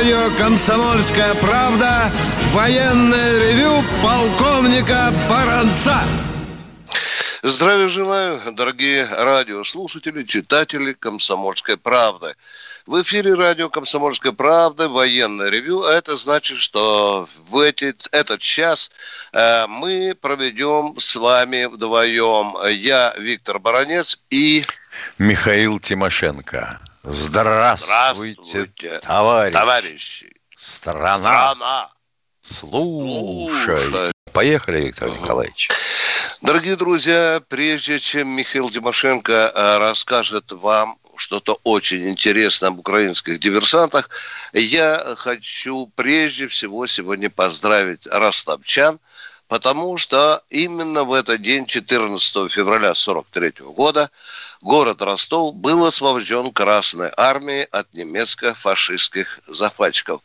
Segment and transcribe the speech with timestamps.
[0.00, 2.10] Радио «Комсомольская правда»
[2.52, 5.94] военное ревю полковника Баранца.
[7.42, 12.34] Здравия желаю, дорогие радиослушатели, читатели «Комсомольской правды».
[12.86, 15.82] В эфире радио «Комсомольская правда», военное ревю.
[15.82, 18.90] Это значит, что в эти, этот час
[19.34, 22.54] э, мы проведем с вами вдвоем.
[22.70, 24.64] Я Виктор Баранец и...
[25.18, 26.80] Михаил Тимошенко.
[27.02, 29.52] Здравствуйте, Здравствуйте товарищ.
[29.54, 30.32] товарищи.
[30.54, 31.18] Страна.
[31.18, 31.90] Страна.
[32.42, 33.84] Слушай.
[33.84, 34.12] Слушай.
[34.32, 35.70] Поехали, Виктор Николаевич.
[36.42, 44.08] Дорогие друзья, прежде чем Михаил Тимошенко э, расскажет вам что-то очень интересное об украинских диверсантах,
[44.52, 48.98] я хочу прежде всего сегодня поздравить ростовчан,
[49.50, 54.08] потому что именно в этот день, 14 февраля 1943 года,
[54.62, 60.20] город Ростов был освобожден Красной Армией от немецко-фашистских захватчиков.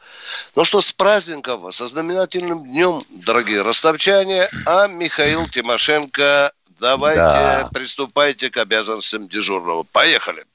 [0.56, 7.70] Ну что, с праздником вас, со знаменательным днем, дорогие ростовчане, а Михаил Тимошенко, давайте Да.
[7.74, 9.82] приступайте к обязанностям дежурного.
[9.92, 10.46] Поехали.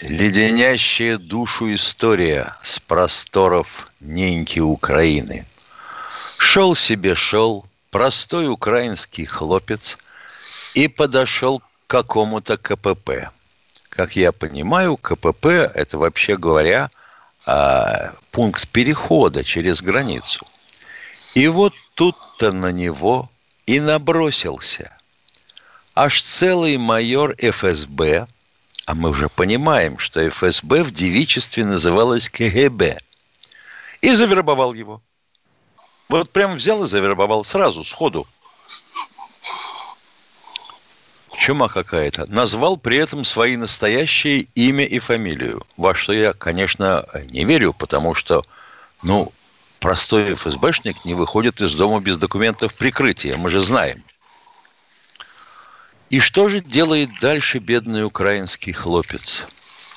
[0.00, 5.46] Леденящая душу история с просторов неньки Украины.
[6.38, 9.98] Шел себе шел простой украинский хлопец
[10.74, 13.30] и подошел к какому-то КПП.
[13.88, 16.90] Как я понимаю, КПП– это, вообще говоря,
[17.46, 20.44] а, пункт перехода через границу.
[21.36, 23.30] И вот тут-то на него
[23.64, 24.90] и набросился.
[25.94, 28.26] Аж целый майор ФСБ,
[28.86, 32.98] а мы уже понимаем, что ФСБ в девичестве называлось КГБ,
[34.00, 35.00] и завербовал его.
[36.08, 38.26] Вот прям взял и завербовал сразу, сходу.
[41.36, 42.26] Чума какая-то.
[42.26, 45.66] Назвал при этом свои настоящие имя и фамилию.
[45.76, 48.42] Во что я, конечно, не верю, потому что,
[49.02, 49.32] ну,
[49.80, 53.36] простой ФСБшник не выходит из дома без документов прикрытия.
[53.36, 54.02] Мы же знаем.
[56.10, 59.46] И что же делает дальше бедный украинский хлопец?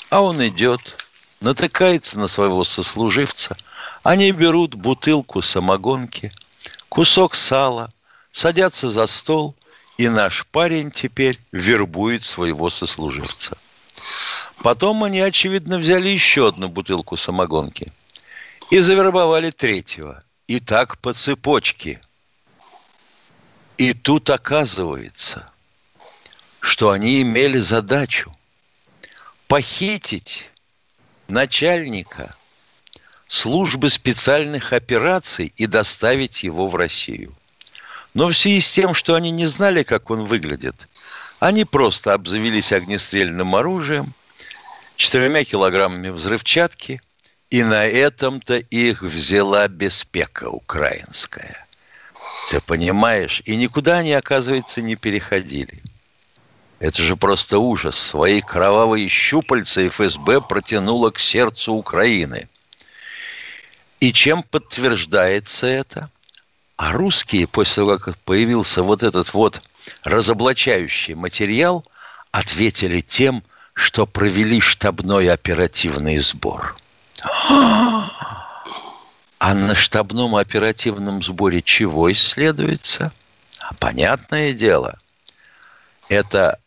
[0.10, 1.08] А он идет,
[1.42, 3.56] натыкается на своего сослуживца.
[4.04, 6.32] Они берут бутылку самогонки,
[6.90, 7.90] кусок сала,
[8.32, 9.56] садятся за стол,
[9.98, 13.58] и наш парень теперь вербует своего сослуживца.
[14.62, 17.92] Потом они, очевидно, взяли еще одну бутылку самогонки
[18.70, 20.24] и завербовали третьего.
[20.48, 22.00] И так по цепочке.
[23.78, 25.52] И тут оказывается,
[26.62, 28.32] что они имели задачу
[29.48, 30.50] похитить
[31.28, 32.34] начальника
[33.28, 37.34] службы специальных операций и доставить его в Россию.
[38.14, 40.88] Но в связи с тем, что они не знали, как он выглядит,
[41.40, 44.14] они просто обзавелись огнестрельным оружием,
[44.96, 47.02] четырьмя килограммами взрывчатки,
[47.50, 51.68] и на этом-то их взяла беспека украинская.
[52.50, 53.42] Ты понимаешь?
[53.46, 55.82] И никуда они, оказывается, не переходили.
[56.80, 57.96] Это же просто ужас.
[57.96, 62.50] Свои кровавые щупальца ФСБ протянула к сердцу Украины.
[64.00, 66.12] И чем подтверждается это?
[66.76, 69.62] А русские, после того, как появился вот этот вот
[70.04, 71.84] разоблачающий материал,
[72.32, 73.44] ответили тем,
[73.74, 76.76] что провели штабной оперативный сбор.
[79.40, 83.12] А на штабном оперативном сборе чего исследуется?
[83.62, 85.00] А Понятное дело,
[86.10, 86.60] это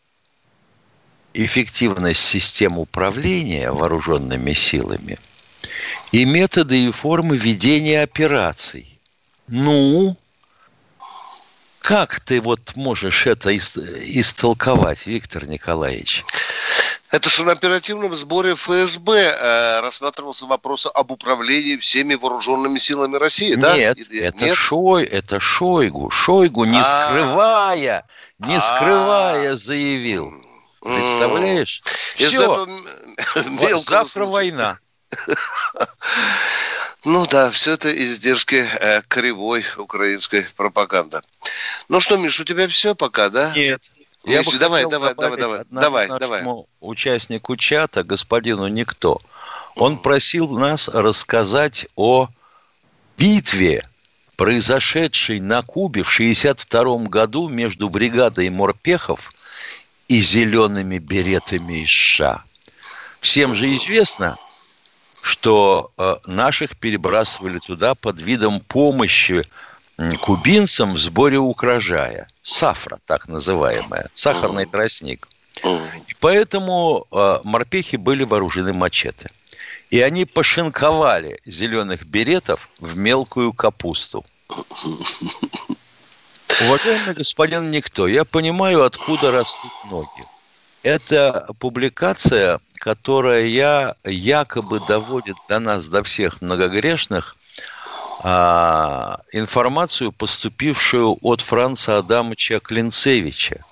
[1.33, 5.17] эффективность систем управления вооруженными силами
[6.11, 8.99] и методы и формы ведения операций.
[9.47, 10.15] Ну,
[11.81, 13.79] как ты вот можешь это ис-
[14.19, 16.23] истолковать, Виктор Николаевич?
[17.09, 23.55] Это что на оперативном сборе ФСБ э, рассматривался вопрос об управлении всеми вооруженными силами России,
[23.55, 23.75] да?
[23.75, 24.55] Нет, Или- это нет?
[24.55, 26.09] Шой, это Шойгу.
[26.09, 26.83] Шойгу, не А.
[26.85, 28.05] скрывая,
[28.39, 28.61] не А.
[28.61, 30.33] скрывая, заявил.
[30.81, 31.81] Представляешь?
[32.17, 32.43] Из Всё.
[32.53, 34.79] этого завтра война.
[37.03, 41.19] Ну да, все это издержки э, кривой украинской пропаганды.
[41.89, 43.51] Ну что, Миш, у тебя все пока, да?
[43.55, 43.81] Нет.
[44.23, 49.17] Я бы давай, давай, давай, давай, давай, нашему участнику чата, господину Никто.
[49.75, 52.27] Он просил нас рассказать о
[53.17, 53.83] битве
[54.35, 59.31] произошедшей на Кубе в 1962 году между бригадой морпехов
[60.07, 62.43] и зелеными беретами из США.
[63.21, 64.35] Всем же известно,
[65.21, 69.45] что э, наших перебрасывали туда под видом помощи
[70.21, 72.27] кубинцам в сборе урожая.
[72.43, 75.27] Сафра, так называемая, сахарный тростник.
[76.07, 79.29] И поэтому э, морпехи были вооружены мачете.
[79.89, 84.25] И они пошинковали зеленых беретов в мелкую капусту.
[86.67, 90.23] Уважаемый господин Никто, я понимаю, откуда растут ноги.
[90.83, 97.35] Это публикация, которая я якобы доводит до нас, до всех многогрешных,
[98.23, 103.63] а, информацию, поступившую от Франца Адамовича Клинцевича.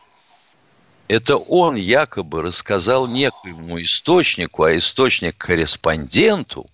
[1.07, 6.67] Это он якобы рассказал некоему источнику, а источник корреспонденту,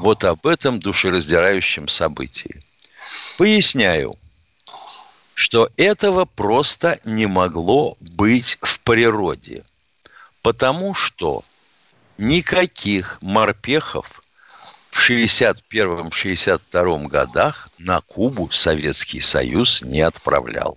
[0.00, 2.60] вот об этом душераздирающем событии.
[3.38, 4.14] Поясняю,
[5.40, 9.64] что этого просто не могло быть в природе,
[10.42, 11.44] потому что
[12.18, 14.20] никаких морпехов
[14.90, 20.76] в 61-62 годах на Кубу Советский Союз не отправлял.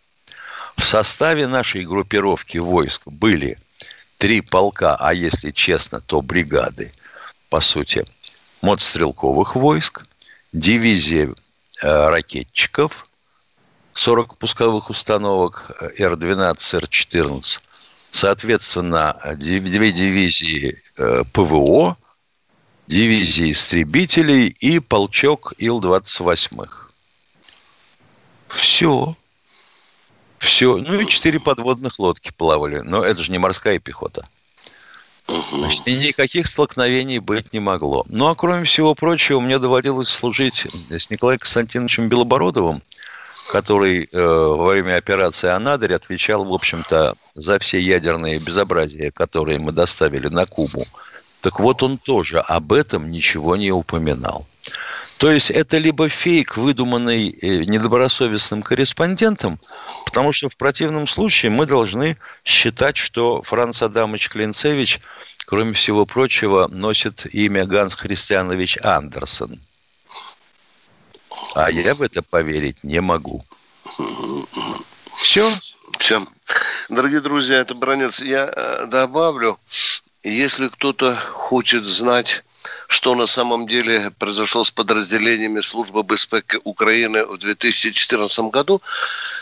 [0.78, 3.60] В составе нашей группировки войск были
[4.18, 6.94] три полка, а если честно, то бригады,
[7.50, 8.06] по сути,
[8.62, 10.06] мотострелковых войск,
[10.54, 11.36] дивизия
[11.82, 13.06] э, ракетчиков,
[13.94, 17.60] 40 пусковых установок э, Р-12, Р-14,
[18.12, 21.98] соответственно, две дивизии э, ПВО,
[22.88, 26.70] дивизии истребителей и полчок Ил-28.
[28.48, 29.16] Все.
[30.38, 30.78] Все.
[30.78, 32.80] Ну и четыре подводных лодки плавали.
[32.80, 34.28] Но это же не морская пехота.
[35.28, 38.06] Значит, никаких столкновений быть не могло.
[38.10, 42.84] Ну, а кроме всего прочего, мне доводилось служить с Николаем Константиновичем Белобородовым,
[43.54, 49.72] который э, во время операции «Анадырь» отвечал, в общем-то, за все ядерные безобразия, которые мы
[49.72, 50.84] доставили на Кубу.
[51.42, 54.48] Так вот, он тоже об этом ничего не упоминал.
[55.20, 59.60] То есть это либо фейк, выдуманный э, недобросовестным корреспондентом,
[60.06, 65.00] потому что в противном случае мы должны считать, что Франц Адамович Клинцевич,
[65.46, 69.60] кроме всего прочего, носит имя Ганс Христианович Андерсон.
[71.56, 73.44] А я в это поверить не могу.
[75.16, 75.50] Все?
[76.00, 76.26] Все.
[76.90, 78.22] Дорогие друзья, это Бронец.
[78.22, 79.60] Я э, добавлю,
[80.24, 82.44] если кто-то хочет знать,
[82.88, 88.82] что на самом деле произошло с подразделениями службы безпеки Украины в 2014 году,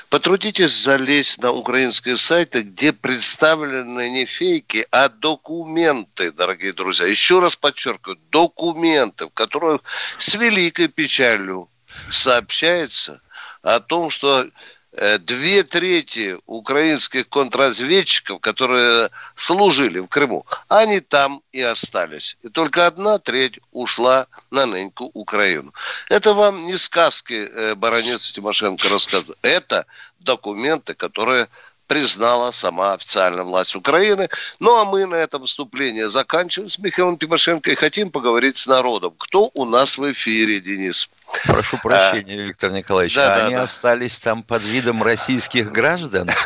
[0.10, 7.08] потрудитесь залезть на украинские сайты, где представлены не фейки, а документы, дорогие друзья.
[7.08, 9.82] Еще раз подчеркиваю, документы, в которых
[10.18, 11.70] с великой печалью
[12.10, 13.22] сообщается
[13.62, 14.48] о том, что
[14.94, 22.36] Э, две трети украинских контрразведчиков, которые служили в Крыму, они там и остались.
[22.44, 25.74] И только одна треть ушла на ныньку Украину.
[26.10, 29.38] Это вам не сказки э, баронец Тимошенко рассказывает.
[29.44, 29.86] Это
[30.20, 31.48] документы, которые
[31.92, 34.30] признала сама официальная власть Украины.
[34.62, 39.14] Ну, а мы на этом вступление заканчиваем с Михаилом Тимошенко и хотим поговорить с народом.
[39.18, 41.10] Кто у нас в эфире, Денис?
[41.46, 43.16] Прошу прощения, а, Виктор Николаевич.
[43.16, 43.64] Да, а они да.
[43.64, 46.30] остались там под видом российских граждан?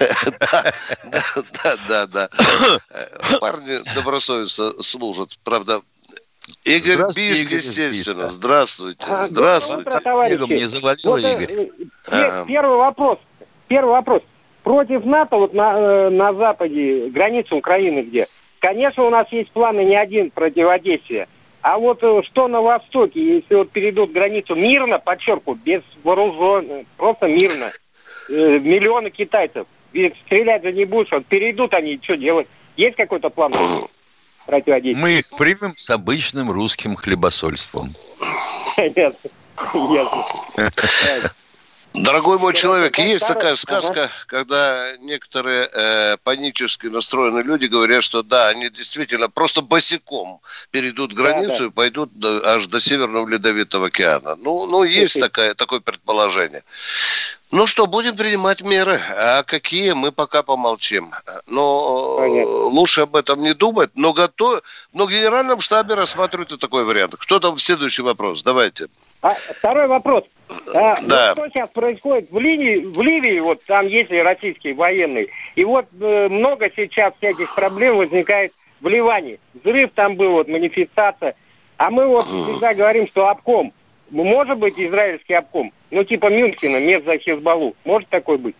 [1.63, 2.29] Да, да, да.
[3.39, 5.29] Парни добросовестно служат.
[5.43, 5.81] Правда,
[6.63, 8.27] Игорь Биск, естественно.
[8.29, 9.05] Здравствуйте.
[9.23, 9.91] Здравствуйте.
[10.47, 11.69] Не завалило, Игорь.
[12.11, 13.19] Э, первый вопрос.
[13.67, 14.21] Первый вопрос
[14.65, 18.25] против НАТО вот на, э, на западе, граница Украины где,
[18.59, 21.27] конечно, у нас есть планы не один противодействия.
[21.61, 27.27] А вот э, что на Востоке, если вот перейдут границу мирно, подчеркиваю, без вооружен, просто
[27.27, 27.71] мирно,
[28.27, 32.47] э, миллионы китайцев, ведь стрелять же не будешь, вот перейдут они, что делать?
[32.75, 33.53] Есть какой-то план
[34.47, 35.01] противодействия?
[35.01, 37.91] Мы их примем с обычным русским хлебосольством.
[38.77, 39.29] Ясно.
[39.93, 41.29] Ясно.
[41.97, 48.47] Дорогой мой человек, есть такая сказка, когда некоторые э, панически настроенные люди говорят, что да,
[48.47, 50.39] они действительно просто босиком
[50.71, 51.65] перейдут границу да, да.
[51.65, 54.35] и пойдут до, аж до Северного Ледовитого океана.
[54.41, 56.63] Ну, ну есть такое, такое предположение.
[57.51, 58.99] Ну что, будем принимать меры.
[59.15, 61.11] А какие, мы пока помолчим.
[61.47, 62.51] Но Понятно.
[62.65, 63.91] лучше об этом не думать.
[63.95, 64.61] Но, готов...
[64.93, 67.15] но в генеральном штабе рассматривают и такой вариант.
[67.17, 68.43] Кто там следующий вопрос?
[68.43, 68.87] Давайте.
[69.21, 70.23] А, второй вопрос.
[70.73, 71.33] А, да.
[71.35, 75.87] Вот что сейчас происходит в, Ливии, в Ливии, вот там есть российские военные, и вот
[75.99, 79.39] э, много сейчас всяких проблем возникает в Ливане.
[79.53, 81.35] Взрыв там был, вот манифестация.
[81.77, 83.73] А мы вот всегда говорим, что обком.
[84.11, 85.73] может быть израильский обком?
[85.91, 87.75] Ну, типа Мюнхена, мест за Хизбаллу.
[87.83, 88.55] Может такой быть?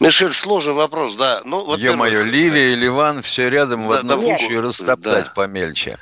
[0.00, 1.42] Мишель, сложный вопрос, да.
[1.44, 5.26] Ну, вот Ё-моё, Ливия и Ливан все рядом да, в одну да, кучу и растоптать
[5.26, 5.32] да.
[5.34, 5.96] помельче.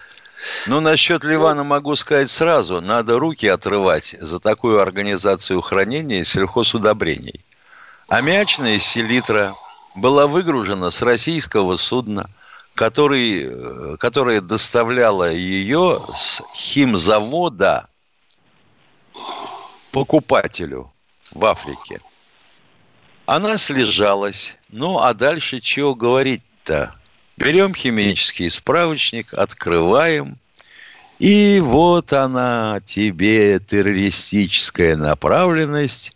[0.67, 2.81] Ну, насчет Ливана могу сказать сразу.
[2.81, 7.45] Надо руки отрывать за такую организацию хранения сельхозудобрений.
[8.09, 9.55] Аммиачная селитра
[9.95, 12.31] была выгружена с российского судна,
[12.75, 17.89] который, э, которое доставляло ее с химзавода
[19.93, 20.93] покупателю
[21.35, 22.01] в Африке.
[23.27, 24.57] Она слежалась.
[24.71, 27.00] Ну, а дальше чего говорить-то?
[27.41, 30.37] Берем химический справочник, открываем,
[31.19, 36.15] и вот она тебе, террористическая направленность.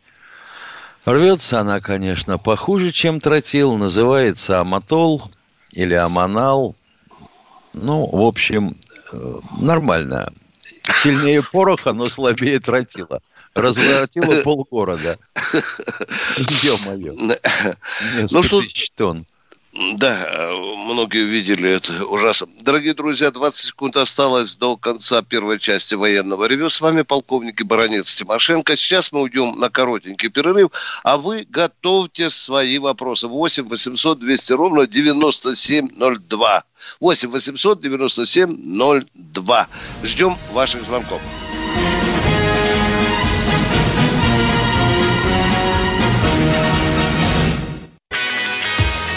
[1.06, 3.76] Рвется она, конечно, похуже, чем тротил.
[3.76, 5.22] Называется аматол
[5.72, 6.76] или аманал.
[7.72, 8.76] Ну, в общем,
[9.12, 10.30] э, нормально.
[11.02, 13.20] Сильнее пороха, но слабее тротила
[13.54, 15.18] разворотила полгорода.
[16.36, 17.14] Ё-моё.
[18.30, 18.62] Ну что...
[18.96, 19.26] тонн.
[19.74, 20.50] Да,
[20.86, 22.46] многие видели это ужасно.
[22.60, 26.70] Дорогие друзья, 20 секунд осталось до конца первой части военного ревю.
[26.70, 28.76] С вами полковник и баронец Тимошенко.
[28.76, 30.70] Сейчас мы уйдем на коротенький перерыв,
[31.02, 33.26] а вы готовьте свои вопросы.
[33.26, 36.64] 8 800 200 ровно 9702.
[37.00, 39.68] 8 800 97 02.
[40.04, 41.20] Ждем ваших звонков.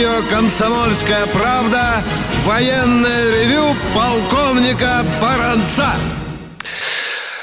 [0.00, 1.82] Радио «Комсомольская правда»
[2.46, 5.88] Военное ревю полковника Баранца.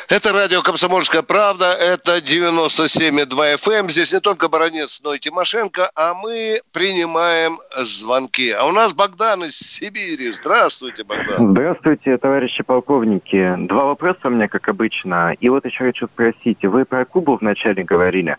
[0.09, 3.73] Это радио «Комсомольская правда», это 97,2 FM.
[3.73, 3.89] Эм.
[3.89, 8.49] Здесь не только Баранец, но и Тимошенко, а мы принимаем звонки.
[8.49, 10.31] А у нас Богдан из Сибири.
[10.31, 11.49] Здравствуйте, Богдан.
[11.49, 13.53] Здравствуйте, товарищи полковники.
[13.67, 15.35] Два вопроса у меня, как обычно.
[15.39, 16.63] И вот еще хочу спросить.
[16.63, 18.35] Вы про Кубу вначале говорили.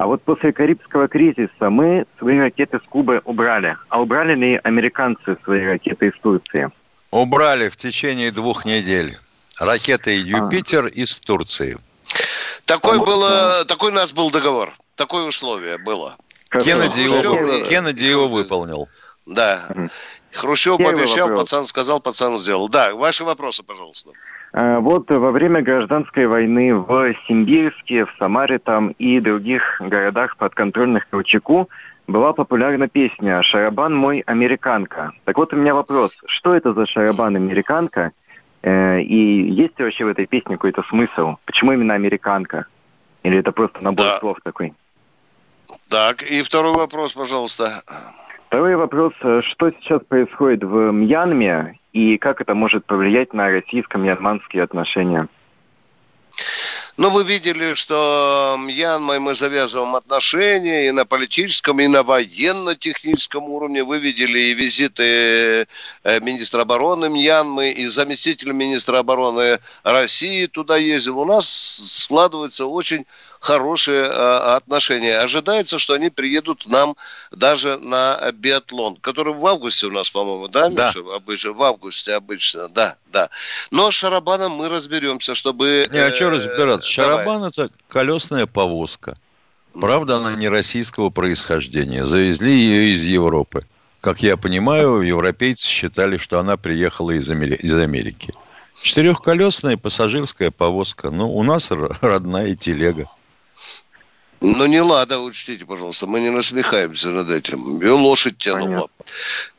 [0.00, 3.76] А вот после Карибского кризиса мы свои ракеты с Кубы убрали.
[3.90, 6.70] А убрали ли американцы свои ракеты из Турции?
[7.10, 9.18] Убрали в течение двух недель.
[9.58, 10.88] Ракеты «Юпитер» а.
[10.88, 11.76] из Турции.
[12.64, 14.72] Такой, а было, вот, такой у нас был договор.
[14.94, 16.16] Такое условие было.
[16.48, 18.88] Кеннеди его, Кеннеди его выполнил.
[19.26, 19.68] Да.
[20.32, 21.44] Хрущев Первый пообещал, вопрос.
[21.44, 22.68] пацан сказал, пацан сделал.
[22.68, 24.10] Да, ваши вопросы, пожалуйста.
[24.52, 31.08] А, вот во время гражданской войны в Симбирске, в Самаре там и других городах подконтрольных
[31.08, 31.68] Колчаку
[32.06, 35.12] была популярна песня «Шарабан мой, американка».
[35.24, 38.12] Так вот у меня вопрос, что это за шарабан американка?
[38.62, 41.36] Э, и есть ли вообще в этой песне какой-то смысл?
[41.44, 42.66] Почему именно американка?
[43.22, 44.18] Или это просто набор да.
[44.18, 44.74] слов такой?
[45.88, 47.82] Так, и второй вопрос, пожалуйста.
[48.50, 49.12] Второй вопрос.
[49.22, 55.28] Э, что сейчас происходит в Мьянме и как это может повлиять на российско-мьянманские отношения?
[56.96, 63.84] Ну, вы видели, что Мьянмой мы завязываем отношения и на политическом, и на военно-техническом уровне.
[63.84, 65.68] Вы видели и визиты
[66.02, 71.20] э, министра обороны Мьянмы, и заместитель министра обороны России туда ездил.
[71.20, 71.48] У нас
[72.02, 73.06] складывается очень
[73.40, 75.18] хорошие э, отношения.
[75.18, 76.94] Ожидается, что они приедут нам
[77.32, 80.88] даже на биатлон, который в августе у нас, по-моему, да, да.
[80.88, 81.00] Миша?
[81.14, 83.30] Обычно, в августе обычно, да, да.
[83.70, 85.88] Но с Шарабаном мы разберемся, чтобы...
[85.90, 86.86] Не, а что разбираться?
[86.86, 89.16] Шарабан– это колесная повозка.
[89.72, 92.04] Правда, она не российского происхождения.
[92.04, 93.64] Завезли ее из Европы.
[94.00, 98.32] Как я понимаю, европейцы считали, что она приехала из, Америки.
[98.80, 101.10] Четырехколесная пассажирская повозка.
[101.10, 103.06] Ну, у нас родная телега.
[104.42, 107.58] Ну, не ладно, учтите, пожалуйста, мы не насмехаемся над этим.
[107.80, 108.88] Ее лошадь тянула.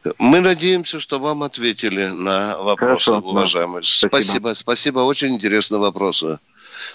[0.04, 0.14] Понятно.
[0.18, 3.82] Мы надеемся, что вам ответили на вопросы, Хорошо, уважаемые.
[3.82, 3.88] Да.
[3.88, 4.10] Спасибо.
[4.10, 4.54] спасибо.
[4.54, 6.40] Спасибо, очень интересные вопросы.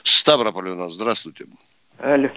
[0.02, 1.46] Ставрополь у нас, здравствуйте.
[1.98, 2.28] Алло.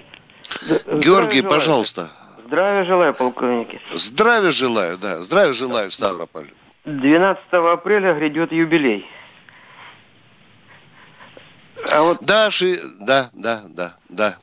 [0.86, 1.48] Георгий, желаю.
[1.48, 2.10] пожалуйста.
[2.44, 3.80] Здравия желаю, полковники.
[3.92, 5.22] Здравия желаю, да.
[5.22, 6.46] Здравия желаю, Ставрополь.
[6.84, 9.04] 12 апреля грядет юбилей.
[11.92, 12.18] А вот...
[12.22, 12.80] Да, ши...
[13.00, 14.36] да, да, да, да.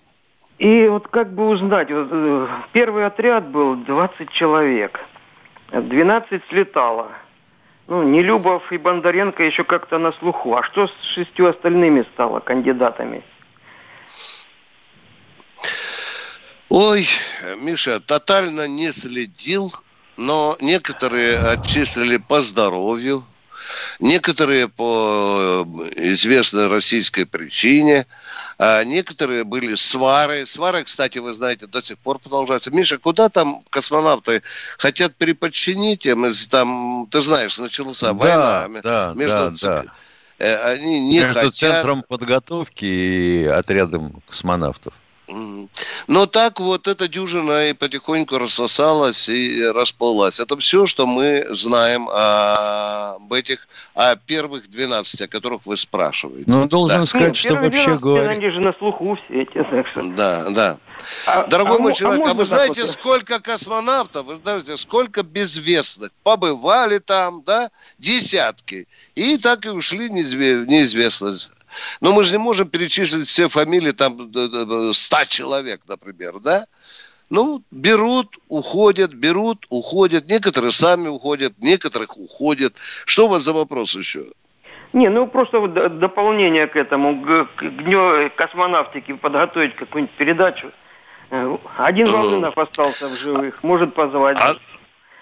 [0.57, 4.99] И вот как бы узнать, вот, э, первый отряд был 20 человек,
[5.71, 7.11] 12 слетало.
[7.87, 10.55] Ну, Нелюбов и Бондаренко еще как-то на слуху.
[10.55, 13.23] А что с шестью остальными стало кандидатами?
[16.69, 17.07] Ой,
[17.61, 19.71] Миша, тотально не следил,
[20.17, 23.23] но некоторые отчислили по здоровью,
[23.99, 28.05] некоторые по э, известной российской причине,
[28.57, 30.45] а некоторые были свары.
[30.45, 32.71] Свары, кстати, вы знаете, до сих пор продолжаются.
[32.71, 34.43] Миша, куда там космонавты
[34.77, 39.51] хотят переподчинить им, там, ты знаешь, начался да, война да, между...
[39.51, 39.85] Да, да.
[40.39, 41.55] Э, они не между хотят...
[41.55, 44.93] центром подготовки и отрядом космонавтов.
[46.07, 50.39] Но так вот эта дюжина и потихоньку рассосалась и расплылась.
[50.39, 56.45] Это все, что мы знаем об этих, о первых 12, о которых вы спрашиваете.
[56.47, 57.05] Ну, должен да.
[57.05, 58.31] сказать, ну, что вообще говоря...
[58.31, 60.03] Они же на слуху все эти, так что...
[60.15, 60.77] Да, да.
[61.25, 62.89] А, Дорогой а, мой человек, а, а вы знаете, вот...
[62.89, 70.13] сколько космонавтов, вы знаете, сколько безвестных побывали там, да, десятки, и так и ушли в
[70.13, 71.51] неизвестность.
[72.01, 76.65] Но мы же не можем перечислить все фамилии там 100 человек, например, да?
[77.29, 80.27] Ну, берут, уходят, берут, уходят.
[80.27, 82.75] Некоторые сами уходят, некоторых уходят.
[83.05, 84.27] Что у вас за вопрос еще?
[84.93, 90.71] Не, ну просто вот дополнение к этому, к, дню космонавтики подготовить какую-нибудь передачу.
[91.29, 94.37] Э, один Волынов остался в живых, может позвать.
[94.39, 94.55] А,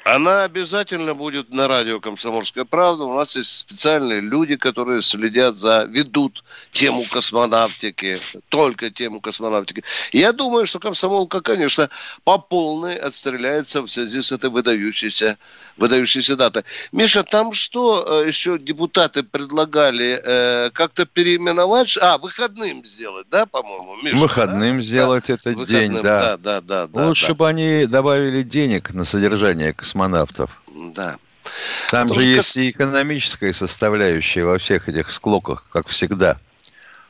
[0.05, 3.05] она обязательно будет на радио «Комсомольская правда».
[3.05, 8.15] У нас есть специальные люди, которые следят за, ведут тему космонавтики,
[8.49, 9.83] только тему космонавтики.
[10.11, 11.89] Я думаю, что комсомолка, конечно,
[12.23, 15.39] по полной отстреляется в связи с этой выдающейся,
[15.75, 16.65] выдающейся датой.
[16.91, 20.21] Миша, там что э, еще депутаты предлагали?
[20.23, 21.97] Э, как-то переименовать?
[21.99, 24.17] А, выходным сделать, да, по-моему, Миша?
[24.17, 24.83] Выходным да?
[24.83, 25.33] сделать да.
[25.33, 26.37] этот выходным, день, да.
[26.37, 27.07] Да, да, да.
[27.07, 30.61] Лучше да, бы они добавили денег на содержание космонавтики космонавтов.
[30.95, 31.15] Да.
[31.89, 36.37] Там Потому же есть и экономическая составляющая во всех этих склоках, как всегда.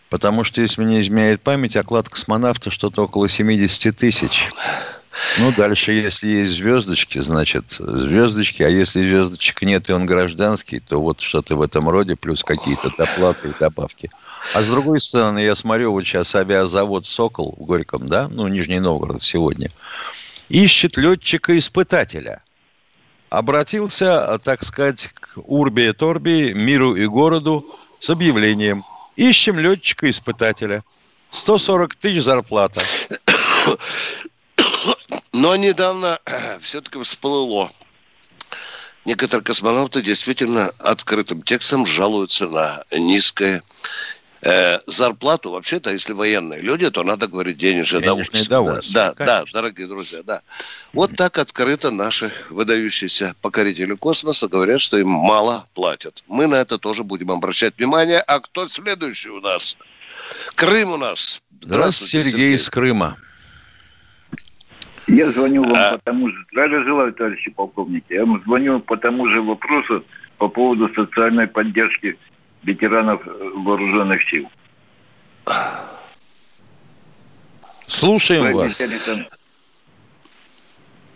[0.10, 4.46] Потому что, если мне изменяет память, оклад космонавта что-то около 70 тысяч.
[5.40, 11.02] Ну, дальше, если есть звездочки, значит, звездочки, а если звездочек нет, и он гражданский, то
[11.02, 14.12] вот что-то в этом роде, плюс какие-то доплаты и добавки.
[14.54, 18.80] А с другой стороны, я смотрю, вот сейчас авиазавод «Сокол» в Горьком, да, ну, Нижний
[18.80, 19.72] Новгород сегодня,
[20.50, 22.44] ищет летчика-испытателя–
[23.38, 27.64] обратился, так сказать, к Урби и Торби, миру и городу
[28.00, 28.84] с объявлением.
[29.16, 30.84] Ищем летчика-испытателя.
[31.32, 32.82] 140 тысяч зарплата.
[35.34, 36.20] Но недавно
[36.62, 37.70] все-таки всплыло.
[39.04, 43.62] Некоторые космонавты действительно открытым текстом жалуются на низкое
[44.42, 48.94] э, зарплату, вообще-то, если военные люди, то надо говорить денежное, денежное довольство.
[48.94, 50.42] Да, да, да, дорогие друзья, да.
[50.94, 56.24] Вот так открыто наши выдающиеся покорители космоса говорят, что им мало платят.
[56.28, 58.20] Мы на это тоже будем обращать внимание.
[58.20, 59.78] А кто следующий у нас?
[60.56, 61.42] Крым у нас.
[61.62, 63.18] Здравствуйте, Сергей, Сергей из Крыма.
[65.08, 65.92] Я звоню вам а...
[65.94, 66.36] по тому же...
[66.52, 68.14] Здравия желаю, товарищи полковники.
[68.14, 70.04] Я вам звоню по тому же вопросу
[70.38, 72.18] по поводу социальной поддержки
[72.66, 74.50] ветеранов э, вооруженных сил.
[77.88, 78.82] Слушаем вас.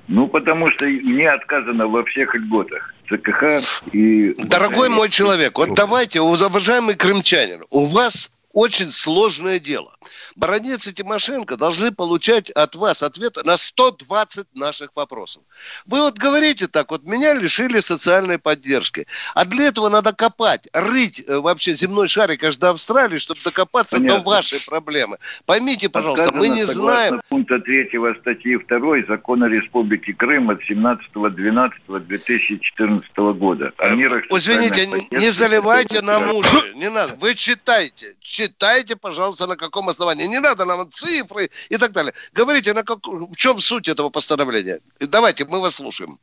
[0.08, 2.94] Ну, потому что мне отказано во всех льготах.
[3.10, 3.44] ЦКХ
[3.92, 4.36] и...
[4.38, 9.96] Дорогой мой человек, вот давайте, уважаемый крымчанин, у вас очень сложное дело.
[10.36, 15.44] Баранец и Тимошенко должны получать от вас ответы на 120 наших вопросов.
[15.86, 19.08] Вы вот говорите так, вот меня лишили социальной поддержки.
[19.36, 23.98] А для этого надо копать, рыть э, вообще земной шарик аж до Австралии, чтобы докопаться
[23.98, 24.20] Понятно.
[24.20, 25.18] до вашей проблемы.
[25.46, 27.22] Поймите, пожалуйста, Отказано, мы не знаем...
[27.30, 27.90] пункта 3
[28.22, 33.74] статьи 2 Закона Республики Крым от 17.12.2014 года.
[33.78, 37.16] О мерах Извините, не заливайте нам уши, не надо.
[37.16, 40.28] Вы читайте, читайте, пожалуйста, на каком основании.
[40.28, 42.14] Не надо нам цифры и так далее.
[42.34, 43.00] Говорите, на как...
[43.06, 44.80] в чем суть этого постановления?
[45.00, 46.18] Давайте, мы вас слушаем.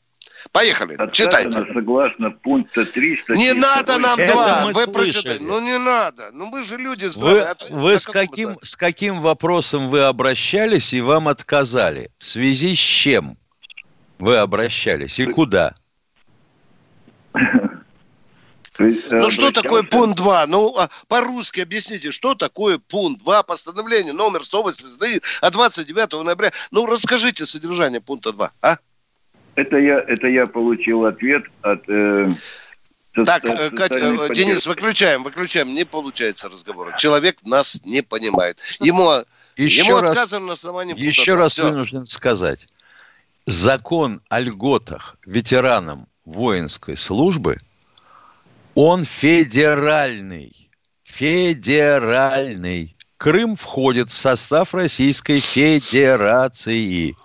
[0.52, 1.74] Поехали, Отказано, читайте.
[1.74, 3.32] согласно пункта 300.
[3.32, 5.44] Не надо нам Это два, вы прочитайте.
[5.44, 7.56] Ну не надо, ну мы же люди здравые.
[7.70, 12.10] Вы, вы с, каким, с каким вопросом вы обращались и вам отказали?
[12.18, 13.38] В связи с чем
[14.18, 15.74] вы обращались и куда?
[18.78, 20.46] Ну что такое пункт 2?
[20.46, 26.52] Ну, а по-русски объясните, что такое пункт 2 постановление номер 183 от 29 ноября.
[26.70, 28.76] Ну, расскажите содержание пункта 2, а?
[29.54, 31.88] Это я, это я получил ответ от...
[31.88, 32.28] Э,
[33.24, 35.72] так, э, Катя, э, Денис, выключаем, выключаем.
[35.72, 36.94] Не получается разговор.
[36.98, 38.58] Человек нас не понимает.
[38.80, 39.24] Ему,
[39.56, 41.42] еще ему раз, отказано на основании пункта Еще 2.
[41.42, 41.64] раз Все.
[41.64, 42.66] вынужден сказать.
[43.46, 47.56] Закон о льготах ветеранам воинской службы–
[48.76, 50.52] он федеральный.
[51.02, 52.94] Федеральный.
[53.16, 57.16] Крым входит в состав Российской Федерации.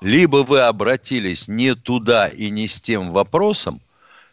[0.00, 3.82] Либо вы обратились не туда и не с тем вопросом,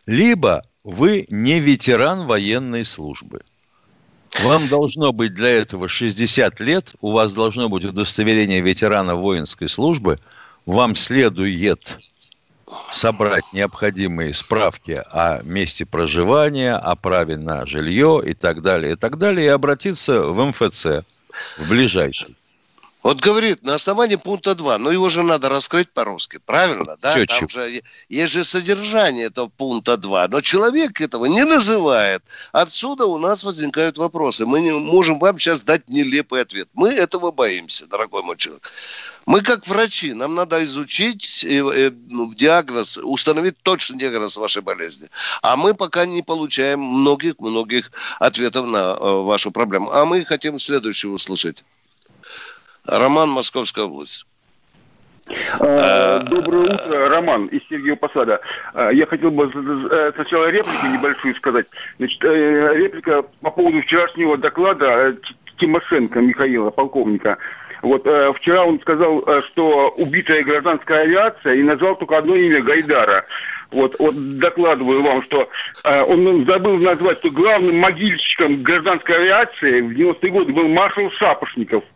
[0.05, 3.41] либо вы не ветеран военной службы.
[4.43, 10.17] Вам должно быть для этого 60 лет, у вас должно быть удостоверение ветерана воинской службы,
[10.67, 11.97] вам следует
[12.89, 19.17] собрать необходимые справки о месте проживания, о праве на жилье и так далее, и так
[19.17, 20.85] далее, и обратиться в МФЦ
[21.57, 22.37] в ближайший.
[23.03, 26.97] Вот говорит, на основании пункта 2, но его же надо раскрыть по-русски, правильно?
[27.01, 27.25] Да?
[27.25, 32.23] Там же есть же содержание этого пункта 2, но человек этого не называет.
[32.51, 34.45] Отсюда у нас возникают вопросы.
[34.45, 36.69] Мы не можем вам сейчас дать нелепый ответ.
[36.73, 38.69] Мы этого боимся, дорогой мой человек.
[39.27, 45.09] Мы как врачи, нам надо изучить э, э, ну, диагноз, установить точный диагноз вашей болезни.
[45.41, 49.91] А мы пока не получаем многих-многих ответов на э, вашу проблему.
[49.91, 51.63] А мы хотим следующее услышать.
[52.87, 54.25] Роман, Московская область.
[55.59, 58.39] А, доброе утро, Роман из Сергеева Посада.
[58.73, 61.67] А, я хотел бы э, сначала реплику небольшую сказать.
[61.97, 65.13] Значит, э, реплика по поводу вчерашнего доклада э,
[65.59, 67.37] Тимошенко Михаила, полковника.
[67.81, 73.25] Вот вчера он сказал, что убитая гражданская авиация и назвал только одно имя Гайдара.
[73.69, 75.49] Вот, вот докладываю вам, что
[75.83, 81.83] э, он забыл назвать, что главным могильщиком гражданской авиации в 90-е годы был маршал Шапошников–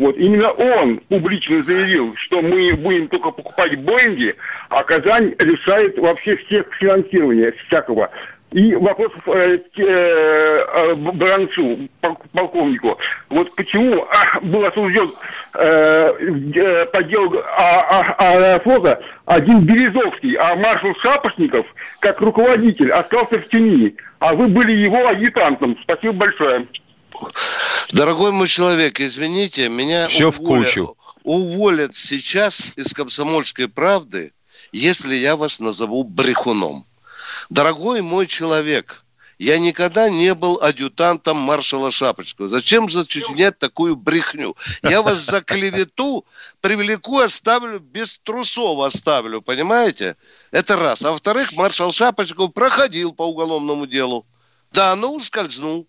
[0.00, 4.34] вот именно он публично заявил, что мы будем только покупать Боинги,
[4.70, 8.10] а Казань решает вообще всех финансирования всякого.
[8.52, 11.88] И вопрос э, э, э, Баранцу,
[12.32, 12.98] полковнику.
[13.28, 15.06] Вот почему а, был осужден
[15.54, 16.12] э,
[16.56, 21.66] э, по делу а, а, а, флота один Березовский, а маршал Шапошников,
[22.00, 25.76] как руководитель, остался в тени, а вы были его агитантом.
[25.82, 26.66] Спасибо большое.
[27.92, 30.96] Дорогой мой человек, извините, меня Все уволят, в кучу.
[31.24, 34.32] уволят сейчас из «Комсомольской правды»,
[34.72, 36.86] если я вас назову брехуном.
[37.48, 39.04] Дорогой мой человек,
[39.38, 42.46] я никогда не был адъютантом маршала Шапочкова.
[42.46, 44.54] Зачем зачинять такую брехню?
[44.82, 46.26] Я вас за клевету
[46.60, 50.16] привлеку, оставлю, без трусов оставлю, понимаете?
[50.50, 51.04] Это раз.
[51.04, 54.26] А во-вторых, маршал Шапочков проходил по уголовному делу.
[54.72, 55.88] Да, но ускользнул.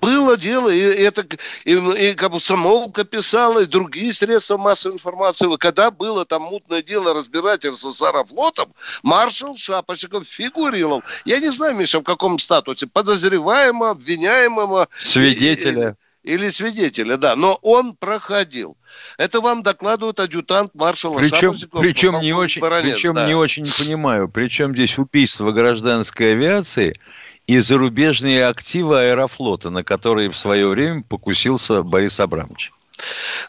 [0.00, 1.26] Было дело, и это
[1.64, 5.54] и, и комсомолка писала, и другие средства массовой информации.
[5.56, 11.02] Когда было там мутное дело разбирательства с аэрофлотом, маршал Шапочков фигурировал.
[11.24, 12.86] Я не знаю, Миша, в каком статусе.
[12.86, 14.88] Подозреваемого, обвиняемого.
[14.98, 15.96] Свидетеля.
[16.22, 17.34] Или, или свидетеля, да.
[17.34, 18.76] Но он проходил.
[19.16, 21.80] Это вам докладывает адъютант маршала причем, Шапочков.
[21.80, 23.26] Причем, не очень, Баранец, причем да.
[23.26, 26.94] не очень понимаю, причем здесь убийство гражданской авиации–
[27.46, 32.72] и зарубежные активы аэрофлота, на которые в свое время покусился Борис Абрамович.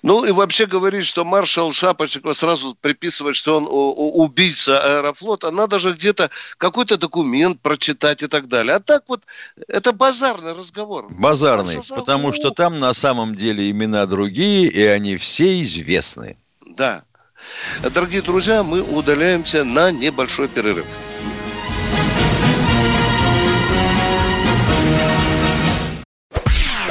[0.03, 5.93] Ну и вообще говорить, что маршал Шапочников сразу приписывает, что он убийца аэрофлота, надо же
[5.93, 8.75] где-то какой-то документ прочитать и так далее.
[8.75, 9.23] А так вот,
[9.67, 11.07] это базарный разговор.
[11.10, 11.97] Базарный, маршал...
[11.97, 16.38] потому что там на самом деле имена другие, и они все известны.
[16.75, 17.03] Да.
[17.93, 20.88] Дорогие друзья, мы удаляемся на небольшой перерыв.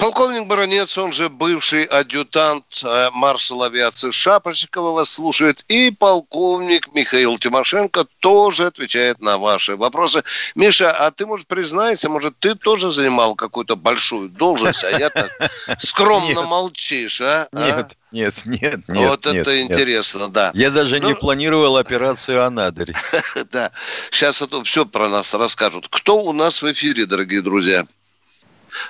[0.00, 5.62] Полковник Баранец, он же бывший адъютант э, маршала авиации Шапошникова вас слушает.
[5.68, 10.24] И полковник Михаил Тимошенко тоже отвечает на ваши вопросы.
[10.54, 15.30] Миша, а ты, может, признайся, может, ты тоже занимал какую-то большую должность, а я так
[15.78, 17.48] скромно молчишь, а?
[17.52, 17.58] а?
[17.60, 19.08] Нет, нет, нет, нет.
[19.08, 19.70] Вот нет, это нет.
[19.70, 20.50] интересно, да.
[20.54, 22.94] Я даже ну, не планировал операцию «Анадырь».
[23.52, 23.70] Да,
[24.10, 25.88] сейчас это все про нас расскажут.
[25.90, 27.84] Кто у нас в эфире, дорогие друзья?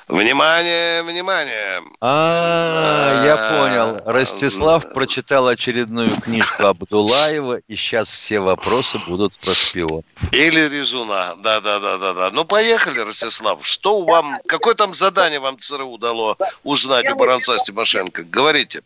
[0.08, 1.82] Внимание, внимание.
[2.00, 4.02] А, я понял.
[4.04, 10.02] Ростислав прочитал очередную книжку Абдулаева, и сейчас все вопросы будут про шпион.
[10.32, 11.36] Или Резуна.
[11.42, 12.30] Да, да, да, да, да.
[12.32, 13.64] Ну, поехали, Ростислав.
[13.66, 18.24] Что вам, какое там задание вам ЦРУ дало узнать у Баранца Тимошенко?
[18.24, 18.82] Говорите.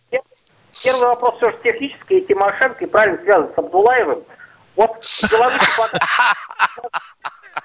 [0.82, 4.24] Первый вопрос все же технический, и Тимошенко, и правильно связан с Абдулаевым.
[4.76, 5.70] Вот в Беларуси...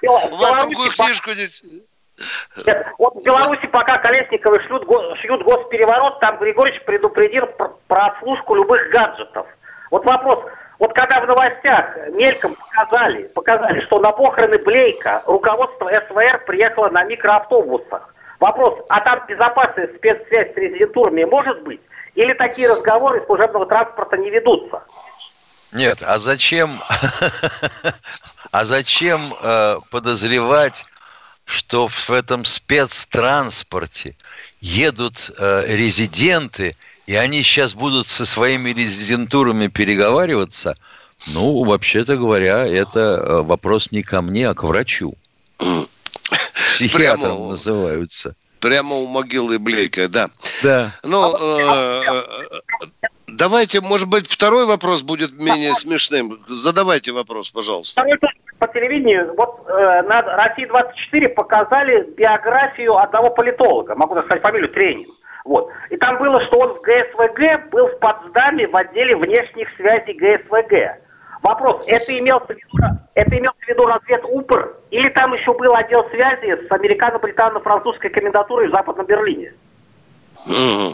[0.02, 1.30] У вас другую книжку
[2.66, 4.86] нет, вот в Беларуси пока Колесниковы шьют,
[5.20, 9.46] шьют госпереворот, там Григорьевич предупредил про, про отслужку любых гаджетов.
[9.90, 10.44] Вот вопрос,
[10.78, 17.04] вот когда в новостях мельком показали, показали, что на похороны Блейка руководство СВР приехало на
[17.04, 18.14] микроавтобусах.
[18.38, 21.80] Вопрос, а там безопасная спецсвязь с резидентурами может быть?
[22.14, 24.82] Или такие разговоры служебного транспорта не ведутся?
[25.72, 26.68] Нет, а зачем,
[28.52, 30.84] а зачем э, подозревать
[31.50, 34.14] что в этом спецтранспорте
[34.60, 36.74] едут э, резиденты,
[37.06, 40.76] и они сейчас будут со своими резидентурами переговариваться,
[41.26, 45.14] ну, вообще-то говоря, это э, вопрос не ко мне, а к врачу.
[46.54, 47.48] Психиатром Прямо...
[47.50, 48.34] называются.
[48.60, 50.30] Прямо у могилы Блейка, да.
[50.62, 50.94] Да.
[51.02, 52.99] Ну, э, э,
[53.32, 56.38] давайте, может быть, второй вопрос будет менее смешным.
[56.48, 58.00] Задавайте вопрос, пожалуйста.
[58.00, 58.18] Второй
[58.60, 65.06] по телевидению, вот э, на России-24 показали биографию одного политолога, могу сказать фамилию Тренин.
[65.46, 65.70] Вот.
[65.88, 71.00] И там было, что он в ГСВГ был в Потсдаме в отделе внешних связей ГСВГ.
[71.42, 75.74] Вопрос, это имелся в виду, это имелся в виду развед УПР, или там еще был
[75.74, 79.54] отдел связи с американо-британо-французской комендатурой в Западном Берлине?
[80.46, 80.92] Mm-hmm.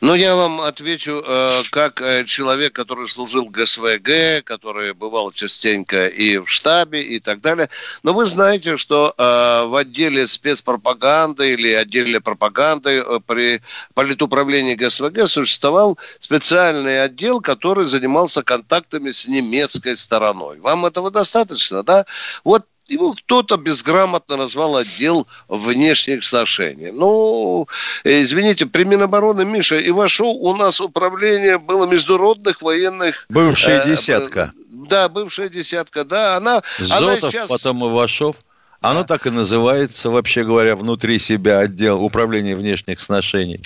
[0.00, 6.38] Ну, я вам отвечу, э, как э, человек, который служил ГСВГ, который бывал частенько и
[6.38, 7.68] в штабе и так далее.
[8.04, 13.60] Но вы знаете, что э, в отделе спецпропаганды или отделе пропаганды при
[13.94, 20.60] политуправлении ГСВГ существовал специальный отдел, который занимался контактами с немецкой стороной.
[20.60, 22.06] Вам этого достаточно, да?
[22.44, 26.90] Вот его кто-то безграмотно назвал отдел внешних отношений.
[26.92, 27.68] Ну,
[28.04, 33.26] извините, при Минобороны, Миша, и вошел у нас управление было международных военных...
[33.28, 34.52] Бывшая э, десятка.
[34.70, 36.36] Да, бывшая десятка, да.
[36.36, 37.48] Она, Зотов, она сейчас...
[37.48, 38.36] потом Ивашов.
[38.80, 39.06] Оно да.
[39.06, 43.60] так и называется, вообще говоря, внутри себя отдел управления внешних отношений.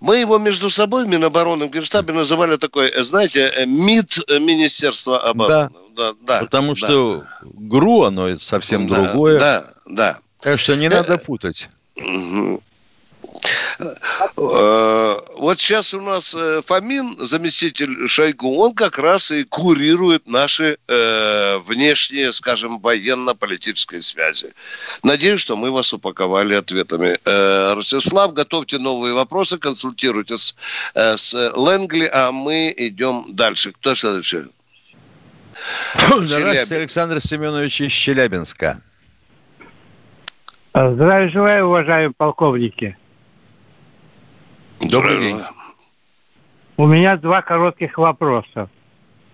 [0.00, 4.38] Мы его между собой в Минобороны, в Генштабе называли такой, э, знаете, э, МИД э,
[4.38, 5.70] Министерства обороны.
[5.96, 6.76] Да, да, да Потому да.
[6.76, 9.38] что ГРУ, оно совсем да, другое.
[9.38, 10.18] Да, да.
[10.40, 11.68] Так что не надо путать.
[15.46, 21.58] Вот сейчас у нас э, Фомин, заместитель Шойгу, он как раз и курирует наши э,
[21.58, 24.52] внешние, скажем, военно-политические связи.
[25.04, 27.16] Надеюсь, что мы вас упаковали ответами.
[27.24, 30.56] Э, Ростислав, готовьте новые вопросы, консультируйтесь
[30.96, 33.70] э, с Лэнгли, а мы идем дальше.
[33.70, 34.46] Кто следующий?
[36.08, 38.80] Здравствуйте, Александр Семенович из Челябинска.
[40.74, 42.96] Здравия желаю, уважаемые полковники.
[44.80, 45.40] Добрый день.
[46.76, 48.68] У меня два коротких вопроса.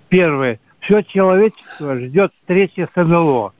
[0.08, 0.60] Первый.
[0.80, 3.52] Все человечество ждет встречи с НЛО.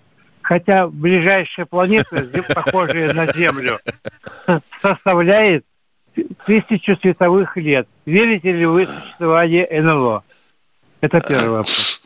[0.42, 3.78] Хотя ближайшая планета, похожая на Землю,
[4.80, 5.64] составляет
[6.46, 7.88] тысячу световых лет.
[8.06, 10.24] Верите ли вы в существование НЛО?
[11.00, 12.01] Это первый вопрос.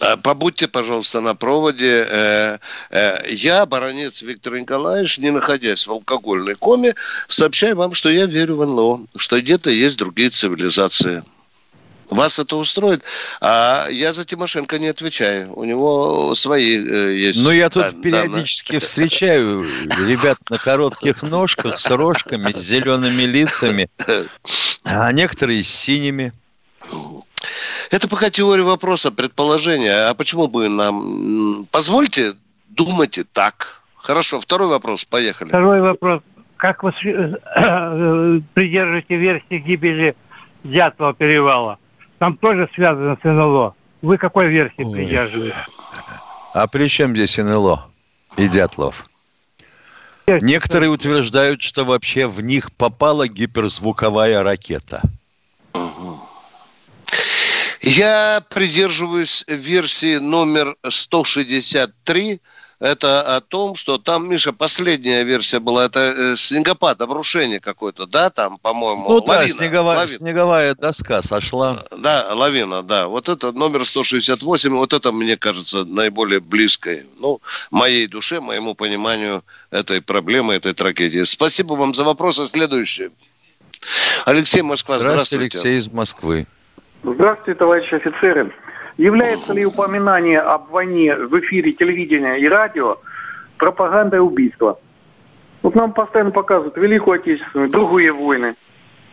[0.00, 2.06] А, побудьте, пожалуйста, на проводе.
[2.08, 2.58] Э,
[2.90, 6.94] э, я, баронец Виктор Николаевич, не находясь в алкогольной коме,
[7.28, 11.22] сообщаю вам, что я верю в НЛО, что где-то есть другие цивилизации.
[12.10, 13.02] Вас это устроит?
[13.40, 15.52] А я за Тимошенко не отвечаю.
[15.56, 17.42] У него свои э, есть.
[17.42, 19.64] Ну, я тут да, периодически да, встречаю
[20.06, 23.88] ребят на коротких ножках с рожками, с зелеными лицами,
[24.84, 26.32] а некоторые с синими.
[27.90, 30.06] Это пока теория вопроса, предположение.
[30.06, 31.66] А почему бы нам...
[31.70, 32.34] Позвольте,
[32.68, 33.82] думайте так.
[33.96, 35.48] Хорошо, второй вопрос, поехали.
[35.48, 36.22] Второй вопрос.
[36.56, 36.92] Как вы
[38.54, 40.14] придерживаете версии гибели
[40.62, 41.78] Дятлова перевала?
[42.18, 43.74] Там тоже связано с НЛО.
[44.02, 45.54] Вы какой версии придерживаетесь?
[46.54, 47.86] А при чем здесь НЛО
[48.36, 49.08] и Дятлов?
[50.26, 55.02] Некоторые утверждают, что вообще в них попала гиперзвуковая ракета.
[57.84, 62.40] Я придерживаюсь версии номер 163
[62.80, 68.30] это о том, что там, Миша, последняя версия была, это э, снегопад, обрушение какое-то, да,
[68.30, 70.18] там, по-моему, Ну лавина, да, снеговая, лавина.
[70.18, 71.82] снеговая доска сошла.
[71.96, 73.06] Да, лавина, да.
[73.06, 79.44] Вот это номер 168, вот это, мне кажется, наиболее близкое, ну, моей душе, моему пониманию
[79.70, 81.22] этой проблемы, этой трагедии.
[81.22, 82.46] Спасибо вам за вопросы.
[82.46, 83.10] Следующий.
[84.24, 85.58] Алексей Москва, здравствуйте.
[85.58, 86.46] Здравствуйте, Алексей из Москвы.
[87.04, 88.50] Здравствуйте, товарищи офицеры.
[88.96, 92.96] Является ли упоминание об войне в эфире телевидения и радио
[93.58, 94.78] пропагандой убийства?
[95.62, 98.54] Вот нам постоянно показывают Великую Отечественную, другие войны.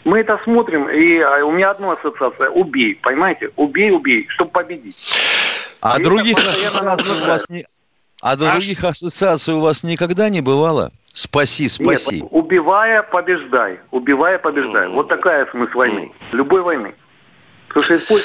[0.05, 3.51] Мы это смотрим, и а, у меня одна ассоциация– убей, понимаете?
[3.55, 4.97] Убей, убей, чтобы победить.
[5.81, 7.65] А, других ассоциаций у вас не...
[8.21, 10.91] А других ассоциаций у вас никогда не бывало?
[11.13, 12.21] Спаси, спаси.
[12.21, 13.79] Нет, убивая, побеждай.
[13.91, 14.87] Убивая, побеждай.
[14.89, 16.09] Вот такая смысл войны.
[16.31, 16.93] Любой войны.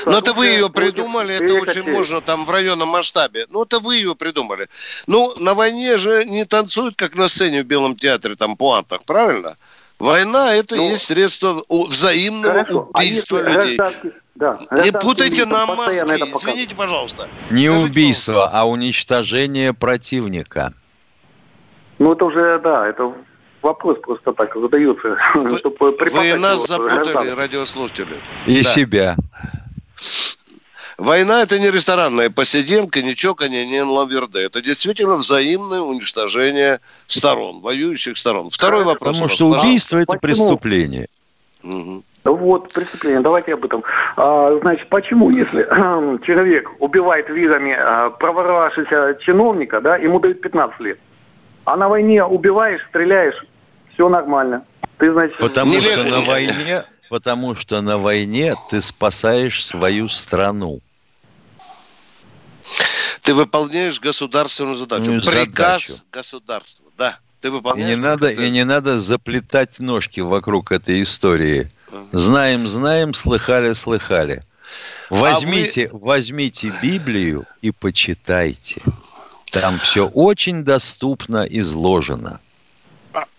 [0.06, 3.46] Но это вы ее придумали, это очень можно там в районном масштабе.
[3.50, 4.68] Ну, это вы ее придумали.
[5.06, 9.56] Ну, на войне же не танцуют, как на сцене в Белом театре, там, пуантах, правильно?
[9.98, 12.90] Война– это ну, есть средство взаимного хорошо.
[12.94, 13.80] Убийства а людей.
[14.35, 14.52] Да,
[14.85, 16.00] не путайте нам мозги.
[16.00, 17.30] Извините, пожалуйста.
[17.50, 18.59] Не Скажите, убийство, пожалуйста.
[18.59, 20.74] а уничтожение противника.
[21.98, 23.14] Ну, это уже, да, это
[23.66, 25.18] вопрос просто так задается.
[25.35, 28.16] Вы, чтобы вы нас запутали, радиослушатели.
[28.46, 28.70] И да.
[28.70, 29.16] себя.
[30.98, 34.44] Война– это не ресторанная посиделка, не чоканье, не лаверде.
[34.44, 38.48] Это действительно взаимное уничтожение сторон, воюющих сторон.
[38.50, 39.16] Второй вопрос.
[39.16, 41.09] Потому что убийство– это преступление.
[41.62, 42.02] Угу.
[42.24, 43.20] Вот, преступление.
[43.20, 43.85] Давайте об этом.
[44.16, 45.64] А, значит, почему, если
[46.26, 50.98] человек убивает визами а, проворовавшегося чиновника, да, ему дают 15 лет,
[51.66, 53.37] а на войне убиваешь, стреляешь,
[53.96, 54.64] все нормально.
[54.98, 60.80] Ты, значит, потому что на войне, потому что на войне ты спасаешь свою страну.
[63.22, 65.12] Ты выполняешь государственную задачу.
[65.12, 66.02] Ну, Приказ задачу.
[66.12, 67.18] государства, да.
[67.40, 67.90] Ты выполняешь.
[67.90, 71.70] И не надо, и не надо заплетать ножки вокруг этой истории.
[72.12, 74.42] Знаем, знаем, слыхали, слыхали.
[75.11, 75.98] Возьмите, а вы...
[76.00, 78.80] возьмите Библию и почитайте.
[79.52, 82.40] Там все очень доступно изложено.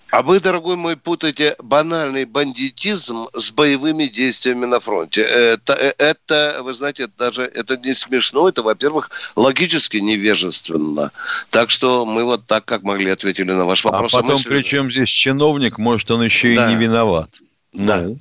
[0.10, 5.22] А вы, дорогой мой, путаете банальный бандитизм с боевыми действиями на фронте.
[5.22, 11.12] Это, это вы знаете, даже это не смешно, это, во-первых, логически невежественно.
[11.50, 14.14] Так что мы вот так, как могли, ответили на ваш вопрос.
[14.14, 16.72] А потом, при чем здесь чиновник, может, он еще да.
[16.72, 17.30] и не виноват.
[17.74, 18.02] Да.
[18.02, 18.20] Ну.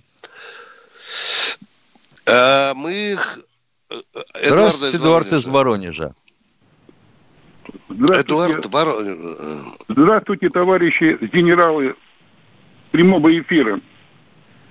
[2.27, 3.17] А, мы...
[3.89, 3.97] Э,
[4.45, 6.13] Здравствуйте, Эдуард из Воронежа.
[7.89, 8.27] Здравствуйте.
[8.27, 8.89] Эдуард Вор...
[9.89, 11.95] Здравствуйте, товарищи генералы
[12.91, 13.81] прямого эфира.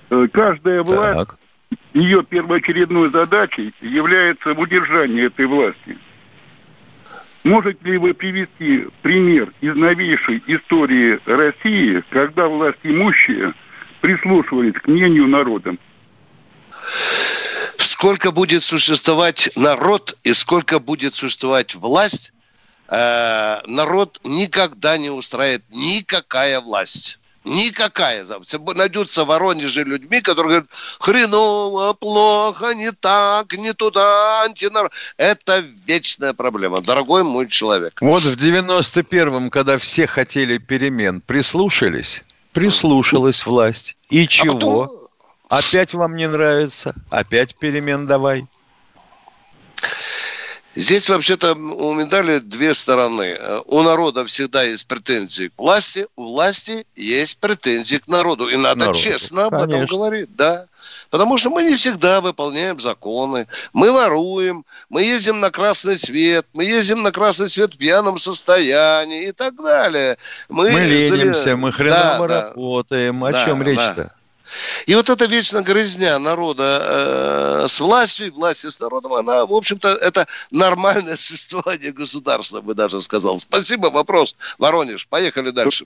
[0.10, 1.40] Э, каждая власть, так.
[1.94, 5.98] ее первоочередной задачей является удержание этой власти.
[7.44, 13.54] Можете ли вы привести пример из новейшей истории России, когда власть имущие
[14.02, 15.76] прислушивались к мнению народа?
[17.78, 22.34] Сколько будет существовать народ и сколько будет существовать власть,
[22.88, 27.20] э, народ никогда не устраивает никакая власть.
[27.46, 28.26] Никакая.
[28.76, 30.70] Найдутся в Воронеже людьми, которые говорят,
[31.00, 34.92] хреново, плохо, не так, не туда, антинарод.
[35.18, 38.02] Это вечная проблема, дорогой мой человек.
[38.02, 42.24] Вот в 91-м, когда все хотели перемен, прислушались?
[42.52, 43.96] Прислушалась власть.
[44.10, 44.84] И а чего?
[44.84, 45.06] А потом...
[45.50, 46.96] Опять вам не нравится?
[47.12, 48.48] Опять перемен давай.
[50.76, 53.38] Здесь вообще-то у медали две стороны.
[53.66, 58.50] У народа всегда есть претензии к власти, у власти есть претензии к народу.
[58.50, 59.00] И надо народу.
[59.00, 59.76] честно об Конечно.
[59.76, 60.68] этом говорить, да.
[61.10, 63.48] Потому что мы не всегда выполняем законы.
[63.74, 69.30] Мы воруем, мы ездим на красный свет, мы ездим на красный свет в пьяном состоянии
[69.30, 70.18] и так далее.
[70.50, 73.24] Мы, мы ленимся, мы хреново да, работаем.
[73.24, 73.96] О да, чем речь-то?
[73.96, 74.12] Да.
[74.86, 79.54] И вот эта вечная грызня народа э, с властью и власти с народом, она, в
[79.54, 83.40] общем-то, это нормальное существование государства, бы даже сказал.
[83.40, 84.36] Спасибо, вопрос.
[84.58, 85.86] Воронеж, поехали дальше.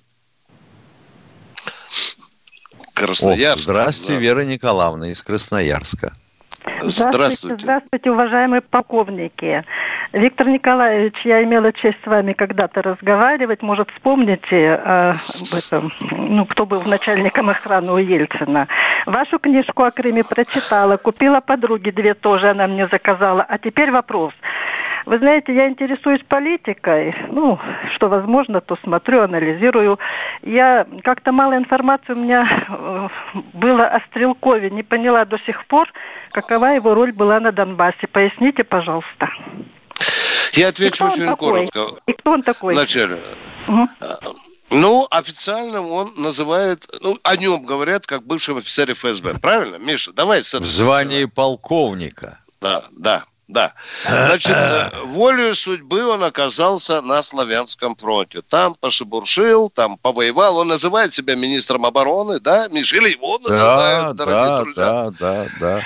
[2.94, 3.62] Красноярск.
[3.62, 4.20] О, здравствуйте, да.
[4.20, 6.16] Вера Николаевна из Красноярска.
[6.78, 7.64] Здравствуйте.
[7.64, 9.64] Здравствуйте, уважаемые полковники.
[10.14, 13.62] Виктор Николаевич, я имела честь с вами когда-то разговаривать.
[13.62, 18.68] Может, вспомните э, об этом, ну, кто был начальником охраны у Ельцина.
[19.06, 23.44] Вашу книжку о Крыме прочитала, купила подруге две тоже, она мне заказала.
[23.44, 24.34] А теперь вопрос.
[25.10, 27.16] Вы знаете, я интересуюсь политикой.
[27.32, 27.58] Ну,
[27.96, 29.98] что возможно, то смотрю, анализирую.
[30.44, 33.08] Я как-то мало информации у меня э,
[33.54, 34.70] было о Стрелкове.
[34.70, 35.92] Не поняла до сих пор,
[36.30, 38.06] какова его роль была на Донбассе.
[38.06, 39.30] Поясните, пожалуйста.
[40.54, 41.88] Я отвечу очень коротко.
[42.06, 42.76] И кто он такой?
[42.76, 43.18] Вначале.
[43.68, 43.90] Угу.
[44.70, 49.40] Ну, официально он называет, ну, о нем говорят как бывшем офицере ФСБ.
[49.40, 50.14] Правильно, Миша?
[50.14, 52.38] Давай В звании полковника.
[52.62, 53.74] Да, да, да.
[54.06, 58.42] Значит, э, волею судьбы он оказался на Славянском фронте.
[58.42, 60.58] Там пошебуршил, там повоевал.
[60.58, 62.96] Он называет себя министром обороны, да, Миша?
[62.98, 64.86] Или его называют, да, дорогие да, друзья.
[64.86, 65.82] Да, да, да.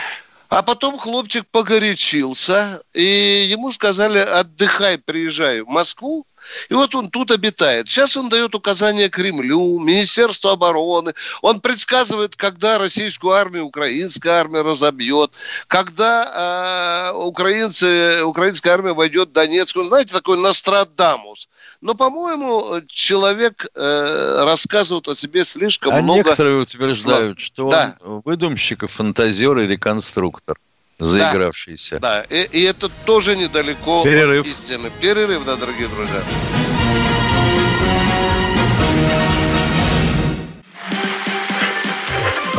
[0.49, 6.27] А потом хлопчик погорячился, и ему сказали, отдыхай, приезжай в Москву,
[6.69, 7.89] и вот он тут обитает.
[7.89, 11.13] Сейчас он дает указания Кремлю, Министерству обороны.
[11.41, 15.33] Он предсказывает, когда российскую армию украинская армия разобьет,
[15.67, 19.75] когда э, украинцы, украинская армия войдет в Донецк.
[19.77, 21.49] Он, знаете, такой Нострадамус.
[21.81, 26.19] Но, по-моему, человек э, рассказывает о себе слишком а много.
[26.19, 27.97] некоторые утверждают, что Да.
[28.01, 30.57] он выдумщик и фантазер и реконструктор,
[30.99, 31.99] заигравшийся.
[31.99, 34.45] Да, и, и это тоже недалеко Перерыв.
[34.45, 34.91] от истины.
[35.01, 36.21] Перерыв, да, дорогие друзья.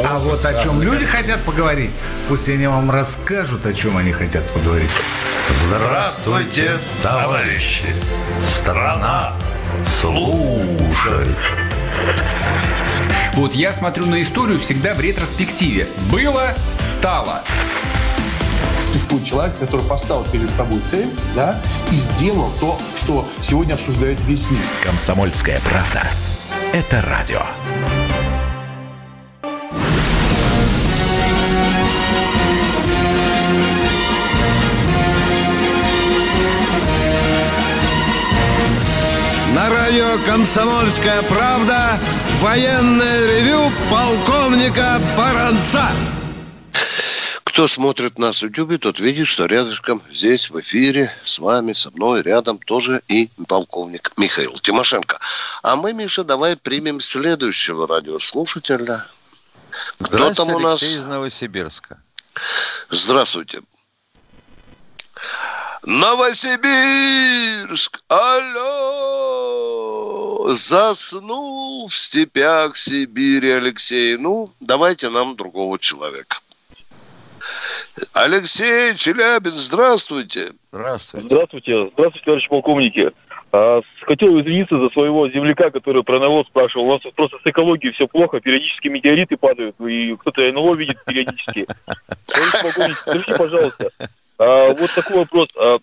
[0.06, 1.90] А вот о чем люди хотят поговорить,
[2.28, 4.90] пусть они вам расскажут, о чем они хотят поговорить.
[5.50, 7.86] Здравствуйте, товарищи!
[8.42, 9.34] Страна
[9.84, 11.36] служит!
[13.34, 15.88] Вот я смотрю на историю всегда в ретроспективе.
[16.10, 17.42] Было, стало.
[18.94, 24.48] Существует человек, который поставил перед собой цель, да, и сделал то, что сегодня обсуждает весь
[24.52, 24.64] мир.
[24.84, 26.06] Комсомольская правда.
[26.72, 27.42] Это радио.
[39.56, 41.98] На радио «Комсомольская правда»
[42.40, 45.82] военное ревю полковника Баранца.
[47.54, 51.92] Кто смотрит нас в Ютубе, тот видит, что рядышком здесь в эфире с вами, со
[51.92, 55.20] мной, рядом тоже и полковник Михаил Тимошенко.
[55.62, 59.06] А мы, Миша, давай примем следующего радиослушателя.
[60.02, 60.82] Кто там у нас?
[60.82, 62.02] Алексей из Новосибирска.
[62.90, 63.60] Здравствуйте.
[65.84, 68.96] Новосибирск, алло,
[70.56, 74.16] заснул в степях Сибири Алексей.
[74.16, 76.38] Ну, давайте нам другого человека.
[78.14, 80.52] Алексей Челябин, здравствуйте.
[80.72, 81.26] Здравствуйте.
[81.28, 81.90] Здравствуйте.
[81.92, 83.12] Здравствуйте, товарищи полковники.
[83.52, 86.86] А, хотел извиниться за своего земляка, который про НЛО спрашивал.
[86.86, 91.66] У нас просто с экологией все плохо, периодически метеориты падают, и кто-то НЛО видит периодически.
[92.26, 93.88] Товарищ полковник, скажите, пожалуйста,
[94.38, 95.48] а, вот такой вопрос.
[95.56, 95.78] А,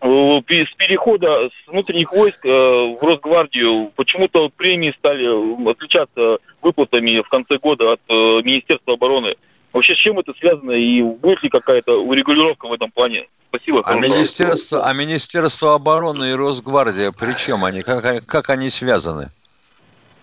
[0.00, 7.94] с перехода с внутренних войск в Росгвардию почему-то премии стали отличаться выплатами в конце года
[7.94, 8.12] от э,
[8.44, 9.34] Министерства обороны.
[9.72, 13.26] Вообще, с чем это связано и будет ли какая-то урегулировка в этом плане?
[13.50, 13.82] Спасибо.
[13.84, 13.94] А.
[13.94, 17.82] Министерство, а Министерство обороны и Росгвардия, при чем они?
[17.82, 19.30] Как, они- как они связаны?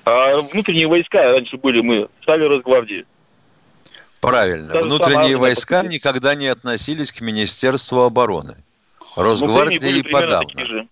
[0.06, 3.06] А внутренние войска раньше были мы, стали Росгвардии.
[4.22, 4.74] Правильно.
[4.74, 8.56] Даже Внутренние войска никогда не относились к Министерству обороны.
[9.18, 10.88] Были и подавно.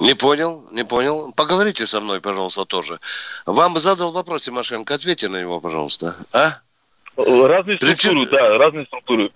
[0.00, 1.32] Не понял, не понял.
[1.36, 2.98] Поговорите со мной, пожалуйста, тоже.
[3.46, 6.16] Вам задал вопрос, Тимошенко, ответьте на него, пожалуйста.
[6.32, 6.52] А?
[7.16, 9.30] Разные структуры, да, разные структуры.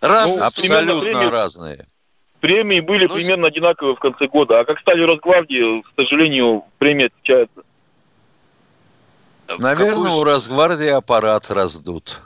[0.00, 1.86] Разные Ну, Абсолютно премии- разные.
[2.40, 7.06] Премии были Ну, примерно одинаковые в конце года, а как стали Росгвардии, к сожалению, премии
[7.06, 7.60] отличаются.
[9.58, 12.20] Наверное, какую- у Росгвардии аппарат раздут.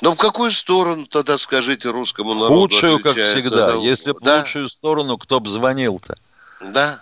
[0.00, 3.72] Но в какую сторону тогда, скажите, русскому народу Лучшую, как всегда.
[3.72, 6.14] Да, Если бы да, лучшую сторону, кто бы звонил-то?
[6.60, 7.00] Да.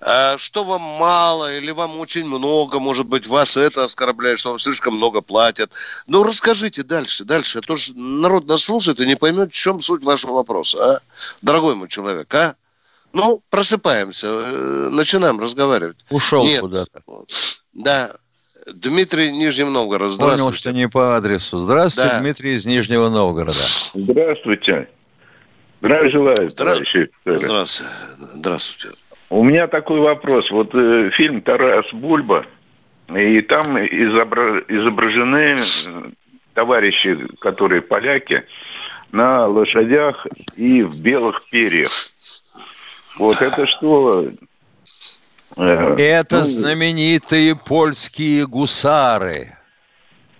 [0.00, 4.58] А что вам мало или вам очень много, может быть, вас это оскорбляет, что вам
[4.58, 5.72] слишком много платят.
[6.06, 7.58] Ну, расскажите дальше, дальше.
[7.58, 11.00] А то же народ нас слушает и не поймет, в чем суть вашего вопроса, а?
[11.42, 12.54] Дорогой мой человек, а?
[13.12, 15.96] Ну, просыпаемся, э, начинаем разговаривать.
[16.10, 17.02] Ушел куда-то.
[17.72, 18.12] Да.
[18.74, 20.58] Дмитрий Нижний Новгород, Понял, здравствуйте.
[20.58, 21.58] что не по адресу.
[21.58, 22.20] Здравствуйте, Да.
[22.20, 23.52] Дмитрий из Нижнего Новгорода.
[23.94, 24.88] Здравствуйте.
[25.80, 27.46] Здравия желаю, Здра- товарищи офицеры.
[27.46, 27.92] Здравствуйте.
[28.34, 28.96] Здравствуйте.
[29.30, 30.50] У меня такой вопрос.
[30.50, 32.46] Вот э, фильм «Тарас Бульба»,
[33.14, 36.10] и там изобра- изображены э,
[36.54, 38.44] товарищи, которые поляки,
[39.12, 41.90] на лошадях и в белых перьях.
[43.18, 44.30] Вот это что?
[45.58, 49.56] Э, Это ну, знаменитые польские гусары.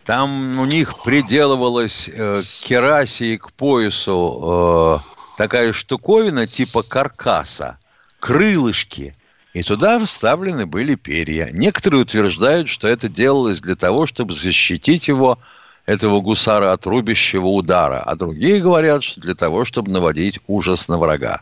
[0.05, 7.79] Там у них приделывалась э, к керасе и к поясу э, такая штуковина типа каркаса,
[8.21, 9.16] крылышки.
[9.55, 11.51] И туда вставлены были перья.
[11.53, 15.39] Некоторые утверждают, что это делалось для того, чтобы защитить его,
[15.85, 18.03] этого гусара, от рубящего удара.
[18.03, 21.41] А другие говорят, что для того, чтобы наводить ужас на врага.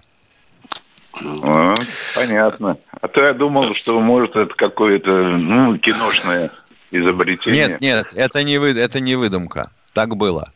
[1.44, 1.74] А,
[2.14, 2.76] понятно.
[3.00, 6.50] А то я думал, что может это какое-то ну, киношное
[6.90, 7.68] изобретение.
[7.68, 9.70] Нет, нет, это не, вы, это не выдумка.
[9.92, 10.52] Так было.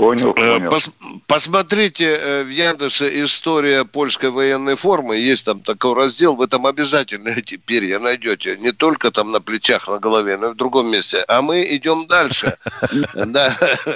[0.00, 0.70] Понял, э, понял.
[0.70, 0.90] Пос,
[1.26, 5.16] посмотрите э, в Яндексе история польской военной формы.
[5.16, 6.36] Есть там такой раздел.
[6.36, 8.56] Вы там обязательно эти перья найдете.
[8.56, 11.22] Не только там на плечах, на голове, но и в другом месте.
[11.28, 12.56] А мы идем дальше.
[13.14, 13.54] Да,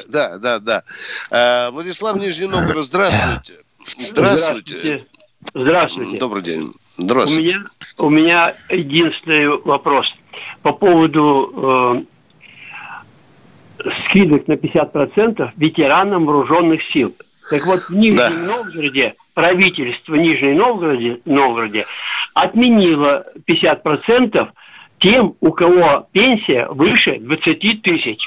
[0.09, 0.83] да, да, да.
[1.31, 3.55] Э, Владислав Нижний Новгород, здравствуйте.
[3.87, 5.07] Здравствуйте.
[5.53, 6.19] Здравствуйте.
[6.19, 6.63] Добрый день.
[6.97, 7.57] Здравствуйте.
[7.99, 10.07] У меня, у меня единственный вопрос
[10.63, 12.07] по поводу
[13.79, 17.15] э, скидок на 50% ветеранам вооруженных сил.
[17.51, 18.31] Так вот, в Нижнем да.
[18.31, 21.87] Новгороде правительство Нижней Новгороде, Новгороде
[22.35, 24.49] отменило 50%
[25.01, 28.27] тем, у кого пенсия выше 20 тысяч,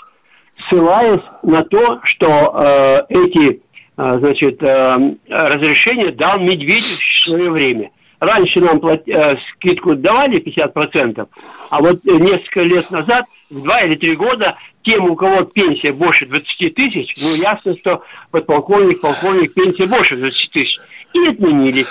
[0.68, 3.62] ссылаясь на то, что э, эти
[3.98, 7.92] э, значит, э, разрешения дал Медведев в свое время.
[8.20, 9.08] Раньше нам плат...
[9.08, 11.28] э, скидку давали 50%,
[11.70, 15.94] а вот э, несколько лет назад, в два или три года, тем, у кого пенсия
[15.94, 20.78] больше 20 тысяч, ну, ясно, что подполковник, полковник, пенсия больше 20 тысяч.
[21.14, 21.86] И отменили.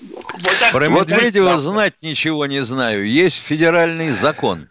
[0.00, 3.08] Вот Про Медведева знать ничего не знаю.
[3.08, 4.68] Есть федеральный закон.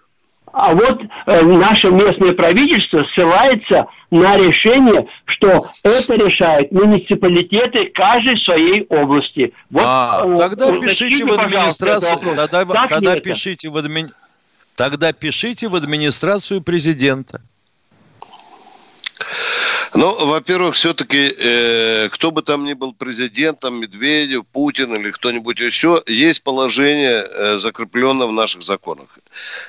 [0.54, 8.86] А вот э, наше местное правительство ссылается на решение, что это решают муниципалитеты каждой своей
[8.90, 9.54] области.
[9.70, 14.10] Вот, а, э, тогда пишите в администрацию, тогда, тогда пишите в адми...
[14.76, 17.42] тогда пишите в администрацию президента.
[19.94, 26.02] Ну, во-первых, все-таки, э, кто бы там ни был президентом, Медведев, Путин или кто-нибудь еще,
[26.08, 29.20] есть положение, э, закрепленное в наших законах.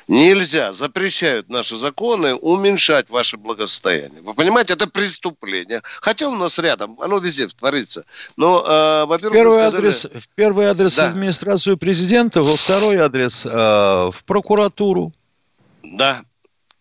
[0.07, 4.23] Нельзя, запрещают наши законы уменьшать ваше благосостояние.
[4.23, 5.83] Вы понимаете, это преступление.
[6.01, 8.05] Хотя у нас рядом, оно везде творится.
[8.37, 9.77] Но, э, во-первых, первый, сказали...
[9.77, 11.09] адрес, в первый адрес да.
[11.09, 15.12] в администрацию президента, во второй адрес э, в прокуратуру.
[15.83, 16.23] Да,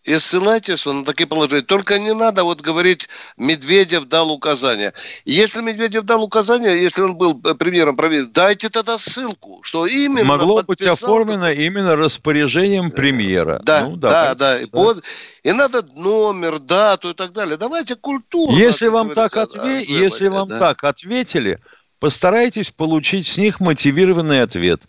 [0.04, 1.62] и ссылайтесь на такие положения.
[1.62, 4.93] Только не надо вот говорить, Медведев дал указания.
[5.26, 10.26] Если Медведев дал указания, если он был э, премьером правительства, дайте тогда ссылку, что именно
[10.26, 13.62] Могло быть оформлено именно распоряжением э, премьера.
[13.64, 14.36] Да, ну, да, да.
[14.36, 14.60] да.
[14.60, 15.04] И, под...
[15.43, 17.58] и надо номер, дату и так далее.
[17.58, 18.54] Давайте культуру.
[18.54, 19.84] Если вам, так, отве...
[19.84, 20.58] если вам да.
[20.58, 21.60] так ответили,
[21.99, 24.82] постарайтесь получить с них мотивированный ответ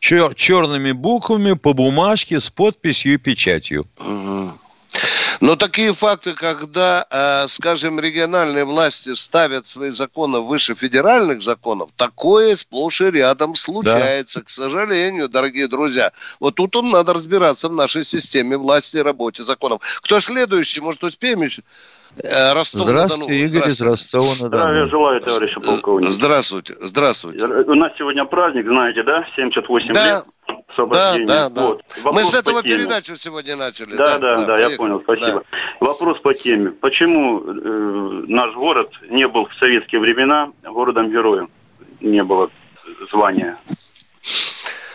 [0.00, 3.86] чер- черными буквами по бумажке с подписью и печатью.
[5.40, 12.56] Но такие факты, когда, э, скажем, региональные власти ставят свои законы выше федеральных законов, такое
[12.56, 14.44] сплошь и рядом случается, да.
[14.44, 16.10] к сожалению, дорогие друзья.
[16.40, 19.80] Вот тут он надо разбираться в нашей системе власти и работе законов.
[20.02, 20.80] Кто следующий?
[20.80, 21.62] Может, успеем еще?
[22.22, 24.62] Э, Ростов Здравствуйте, Игорь из Ростова-на-Дону.
[24.62, 26.10] Здравия желаю, товарищи полковник.
[26.10, 27.44] Здравствуйте, здравствуйте.
[27.44, 29.24] У нас сегодня праздник, знаете, да?
[29.36, 30.04] 78 да.
[30.06, 30.24] лет
[30.68, 31.26] освобождения.
[31.26, 31.62] Да, да, да.
[31.62, 31.82] Вот.
[32.12, 33.94] Мы с этого передачу сегодня начали.
[33.94, 35.44] Да, да, да, да я понял, спасибо.
[35.50, 35.86] Да.
[35.86, 36.72] Вопрос по теме.
[36.72, 41.50] Почему э, наш город не был в советские времена городом-героем?
[42.00, 42.50] Не было
[43.10, 43.56] звания.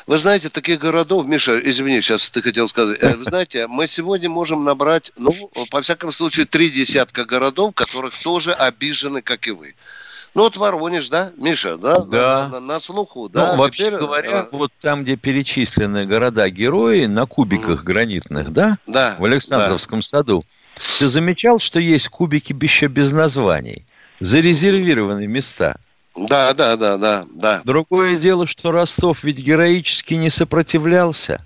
[0.05, 4.29] Вы знаете, таких городов, Миша, извини, сейчас ты хотел сказать, э, вы знаете, мы сегодня
[4.29, 5.31] можем набрать, ну,
[5.71, 9.75] по всяком случае, три десятка городов, которых тоже обижены, как и вы.
[10.35, 11.99] Ну вот Воронеж, да, Миша, да?
[12.05, 12.49] Да.
[12.51, 13.51] На, на, на слуху, да.
[13.51, 14.49] Ну, вообще Теперь, говоря, а...
[14.51, 17.85] вот там, где перечислены города-герои на кубиках mm.
[17.85, 18.75] гранитных, да?
[18.87, 19.15] Да.
[19.19, 20.05] В Александровском да.
[20.05, 20.43] саду.
[20.75, 23.85] Ты замечал, что есть кубики еще без названий?
[24.19, 25.77] Зарезервированы места.
[26.15, 27.61] Да, да, да, да, да.
[27.65, 31.45] Другое дело, что Ростов ведь героически не сопротивлялся.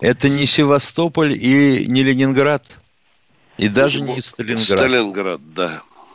[0.00, 2.78] Это не Севастополь и не Ленинград.
[3.58, 4.62] И даже не Сталинград.
[4.62, 5.70] Сталинград, да.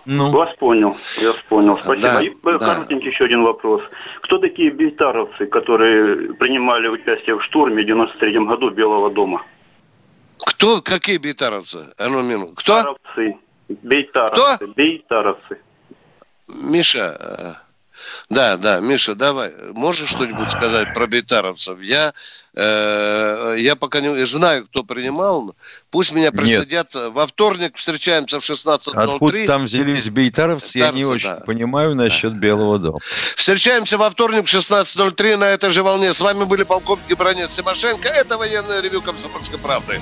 [0.07, 0.31] Ну.
[0.31, 1.77] Вас понял, я вас понял.
[1.77, 2.07] Спасибо.
[2.07, 2.57] Да, и да.
[2.59, 3.81] коротенький еще один вопрос.
[4.21, 9.43] Кто такие бейтаровцы, которые принимали участие в штурме в 93 году Белого дома?
[10.43, 10.81] Кто?
[10.81, 11.88] Какие бейтаровцы?
[11.97, 12.53] А ну, минуту.
[12.55, 12.75] Кто?
[12.75, 13.38] Бейтаровцы.
[13.67, 14.55] Бейтаровцы.
[14.57, 14.67] Кто?
[14.73, 15.57] Бейтаровцы.
[16.63, 17.64] Миша,
[18.29, 19.53] Да, да, Миша, давай.
[19.73, 21.81] Можешь что-нибудь сказать про бейтаровцев?
[21.81, 22.13] Я,
[22.55, 25.55] э, я пока не знаю, кто принимал.
[25.91, 26.93] Пусть меня присудят.
[26.93, 27.13] Нет.
[27.13, 28.91] Во вторник встречаемся в 16.03.
[28.95, 31.35] Откуда там взялись бейтаровцы, я не очень да.
[31.37, 32.39] понимаю насчет да.
[32.39, 32.99] Белого дома.
[33.35, 36.13] Встречаемся во вторник в 16.03 на этой же волне.
[36.13, 38.09] С вами были полковник Бронец Тимошенко.
[38.09, 39.99] Это военное ревю «Комсомольской правды».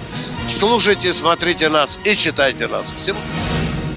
[0.50, 2.92] Слушайте, смотрите нас и читайте нас.
[2.98, 3.18] Всем